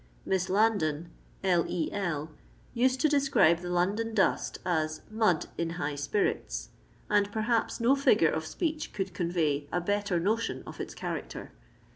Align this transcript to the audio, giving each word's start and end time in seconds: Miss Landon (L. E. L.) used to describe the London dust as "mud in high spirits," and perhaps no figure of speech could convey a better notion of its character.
Miss 0.25 0.49
Landon 0.49 1.11
(L. 1.43 1.63
E. 1.69 1.91
L.) 1.93 2.31
used 2.73 2.99
to 3.01 3.07
describe 3.07 3.59
the 3.59 3.69
London 3.69 4.15
dust 4.15 4.57
as 4.65 5.01
"mud 5.11 5.45
in 5.59 5.69
high 5.77 5.93
spirits," 5.93 6.69
and 7.07 7.31
perhaps 7.31 7.79
no 7.79 7.95
figure 7.95 8.31
of 8.31 8.43
speech 8.47 8.93
could 8.93 9.13
convey 9.13 9.67
a 9.71 9.79
better 9.79 10.19
notion 10.19 10.63
of 10.65 10.79
its 10.79 10.95
character. 10.95 11.51